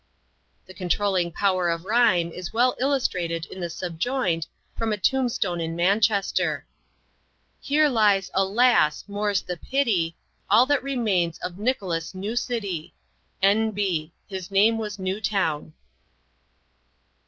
[0.65, 5.75] The controlling power of rhyme is well illustrated in the subjoined, from a tombstone in
[5.75, 6.65] Manchester:
[7.59, 9.03] "Here lies alas!
[9.07, 10.15] more's the pity,
[10.49, 12.93] All that remains of Nicholas Newcity.
[13.43, 13.69] "N.
[13.69, 14.11] B.
[14.27, 15.71] His name was Newtown."